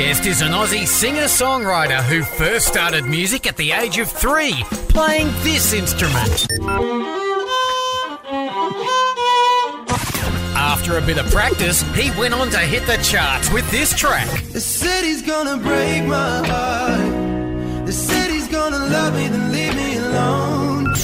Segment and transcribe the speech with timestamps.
[0.00, 4.54] guest is an Aussie singer songwriter who first started music at the age of three,
[4.90, 6.46] playing this instrument.
[10.54, 14.28] After a bit of practice, he went on to hit the charts with this track.
[14.52, 17.86] The city's gonna break my heart.
[17.86, 20.94] The city's gonna love me, then leave me alone.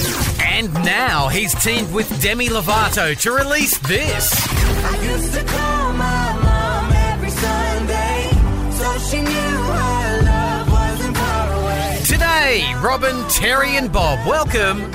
[0.40, 4.30] And now he's teamed with Demi Lovato to release this.
[12.64, 14.90] Today, Robin, Terry, and Bob welcome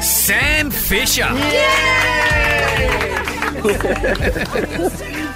[0.00, 1.26] Sam Fischer.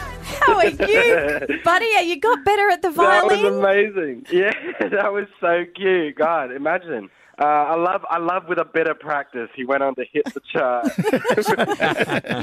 [0.46, 1.87] How are you, buddy?
[2.05, 3.42] You got better at the violin.
[3.42, 4.27] That was amazing.
[4.30, 4.52] Yeah,
[4.91, 6.16] that was so cute.
[6.16, 7.10] God, imagine.
[7.41, 9.48] Uh, I love, I love with a bit of practice.
[9.56, 10.87] He went on to hit the chart.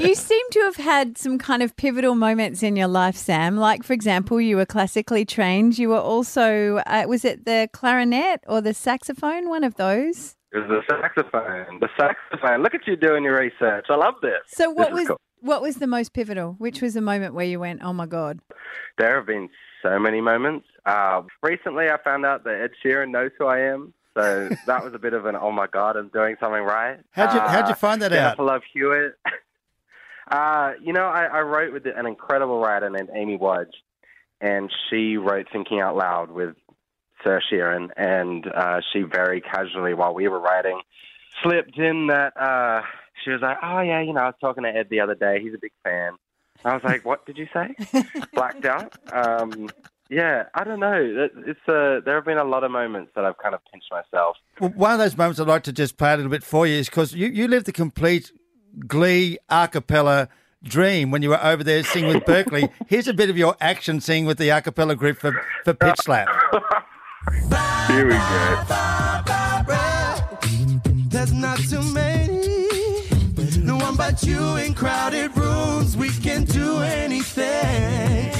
[0.02, 3.56] You seem to have had some kind of pivotal moments in your life, Sam.
[3.56, 5.78] Like, for example, you were classically trained.
[5.78, 9.48] You were also, uh, was it the clarinet or the saxophone?
[9.48, 10.36] One of those.
[10.52, 11.78] it was the saxophone.
[11.80, 12.62] The saxophone.
[12.62, 13.86] Look at you doing your research.
[13.88, 14.40] I love this.
[14.48, 15.20] So, what This was cool.
[15.40, 16.54] What was the most pivotal?
[16.58, 18.40] Which was the moment where you went, "Oh my god"?
[18.98, 19.48] There have been
[19.82, 20.66] so many moments.
[20.84, 23.94] Uh, recently, I found out that Ed Sheeran knows who I am.
[24.16, 26.98] So that was a bit of an oh my god, I'm doing something right.
[27.12, 28.36] How'd you- Uh, how'd you find that out?
[28.36, 29.14] Jennifer Love Hewitt.
[30.30, 33.74] Uh, you know, I, I wrote with an incredible writer named Amy Wadge,
[34.40, 36.54] and she wrote Thinking Out Loud with
[37.24, 40.80] Sir Sheeran, and uh, she very casually, while we were writing,
[41.42, 42.82] slipped in that uh,
[43.24, 45.40] she was like, "Oh yeah, you know, I was talking to Ed the other day.
[45.42, 46.12] He's a big fan."
[46.64, 47.74] I was like, "What did you say?"
[48.34, 48.96] Blacked out.
[49.12, 49.68] Um,
[50.10, 51.28] yeah, I don't know.
[51.46, 54.36] It's uh, there have been a lot of moments that I've kind of pinched myself.
[54.58, 56.78] Well, one of those moments I'd like to just play a little bit for you
[56.78, 58.32] is because you, you lived the complete
[58.86, 60.28] Glee a cappella
[60.62, 62.70] dream when you were over there singing with Berklee.
[62.88, 65.96] Here's a bit of your action singing with the a cappella group for, for Pitch
[66.00, 66.28] Slap.
[67.88, 69.29] Here we go.
[74.26, 75.96] No you in crowded rooms.
[75.96, 78.30] We can do anything.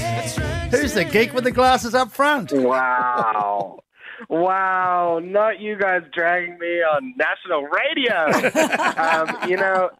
[0.71, 2.53] Who's the geek with the glasses up front?
[2.53, 3.81] Wow.
[4.29, 8.27] Wow, not you guys dragging me on national radio.
[8.97, 9.91] um, you know,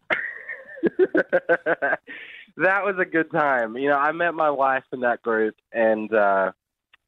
[2.59, 3.77] that was a good time.
[3.77, 6.53] You know, I met my wife in that group, and uh,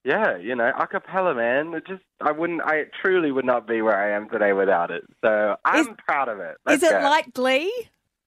[0.05, 1.75] yeah, you know, a cappella, man.
[1.75, 5.05] It just, I wouldn't, I truly would not be where I am today without it.
[5.23, 6.57] So I'm Is- proud of it.
[6.71, 7.01] Is Let's it go.
[7.03, 7.71] like Glee?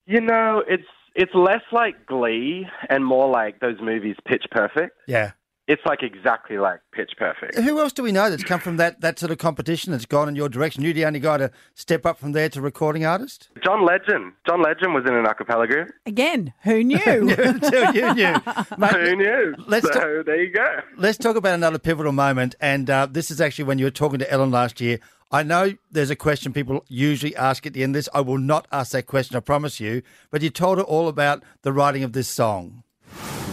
[0.06, 0.84] You know, it's
[1.14, 4.96] it's less like Glee and more like those movies Pitch Perfect.
[5.06, 5.32] Yeah.
[5.68, 7.56] It's like exactly like Pitch Perfect.
[7.58, 10.28] Who else do we know that's come from that, that sort of competition that's gone
[10.28, 10.84] in your direction?
[10.84, 13.48] You're the only guy to step up from there to recording artist?
[13.64, 14.32] John Legend.
[14.46, 15.88] John Legend was in an a cappella group.
[16.06, 17.00] Again, who knew?
[17.04, 18.34] Until you knew.
[18.78, 19.54] Mate, Who knew?
[19.66, 20.82] let's so ta- there you go.
[20.98, 22.54] Let's talk about another pivotal moment.
[22.60, 25.00] And uh, this is actually when you were talking to Ellen last year.
[25.32, 28.08] I know there's a question people usually ask at the end of this.
[28.14, 30.02] I will not ask that question, I promise you.
[30.30, 32.84] But you told her all about the writing of this song.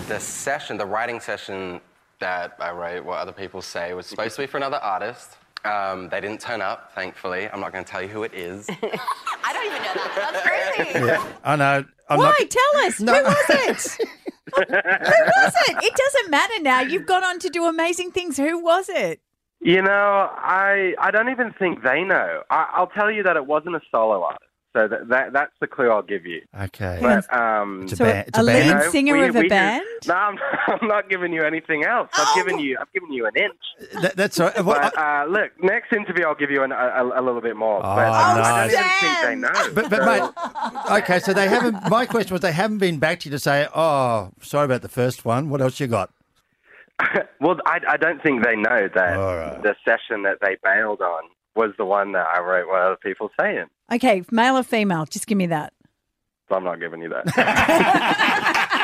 [0.07, 1.81] The session, the writing session
[2.19, 5.37] that I wrote, what other people say, was supposed to be for another artist.
[5.65, 7.49] Um, they didn't turn up, thankfully.
[7.49, 8.67] I'm not going to tell you who it is.
[9.43, 10.29] I don't even know that.
[10.33, 11.05] That's crazy.
[11.07, 11.85] Yeah, I know.
[12.09, 12.35] I'm Why?
[12.37, 12.49] not.
[12.49, 12.99] Tell us.
[12.99, 13.15] No.
[13.15, 14.07] Who was it?
[14.55, 15.83] who was it?
[15.83, 16.81] It doesn't matter now.
[16.81, 18.37] You've gone on to do amazing things.
[18.37, 19.21] Who was it?
[19.61, 22.41] You know, I I don't even think they know.
[22.49, 24.49] I, I'll tell you that it wasn't a solo artist.
[24.75, 26.41] So that, that that's the clue I'll give you.
[26.59, 26.97] Okay.
[26.99, 28.27] But um, It's a So band.
[28.27, 28.67] It's a a lead band.
[28.67, 29.85] you know, singer we- of a we do- band?
[30.07, 30.37] no, I'm,
[30.67, 32.09] I'm not giving you anything else.
[32.15, 32.33] I've Oh.
[32.35, 33.91] given you I've given you an inch.
[34.01, 34.65] That, that's all right.
[34.65, 37.39] Well, But I- uh, look, next interview I'll give you an, a, a, a little
[37.39, 37.77] bit more.
[37.77, 39.73] Oh, but um, I don't even think they know.
[39.75, 40.05] but, but So-
[40.91, 41.87] mate, okay, so they haven't.
[41.89, 44.89] My question was, they haven't been back to you to say, "Oh, sorry about the
[44.89, 45.49] first one.
[45.51, 46.09] What else you got?"
[47.41, 49.61] Well, I, I don't think they know that All right.
[49.61, 51.23] the session that they bailed on
[51.55, 53.65] was the one that I wrote what other people saying.
[53.91, 55.05] Okay, male or female?
[55.05, 55.73] Just give me that.
[56.49, 58.69] I'm not giving you that.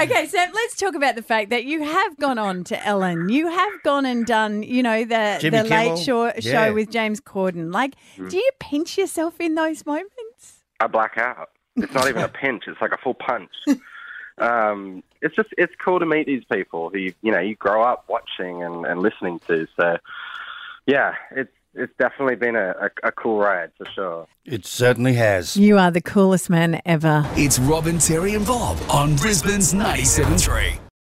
[0.00, 3.28] Okay, so let's talk about the fact that you have gone on to Ellen.
[3.30, 5.94] You have gone and done, you know, the Jimmy the Kimmel.
[5.96, 6.40] late show, Yeah.
[6.68, 7.72] show with James Corden.
[7.72, 8.30] Like, Mm.
[8.30, 10.62] do you pinch yourself in those moments?
[10.78, 11.48] I black out.
[11.74, 12.64] It's not even a pinch.
[12.68, 13.50] It's like a full punch.
[14.40, 17.82] Um, it's just it's cool to meet these people who you, you know you grow
[17.82, 19.66] up watching and, and listening to.
[19.78, 19.98] So
[20.86, 24.26] yeah, it's it's definitely been a, a, a cool ride for sure.
[24.44, 25.56] It certainly has.
[25.56, 27.24] You are the coolest man ever.
[27.36, 30.78] It's Robin, Terry, and Bob on Brisbane's 97.3.